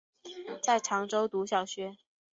[0.63, 1.95] 在常州读小学。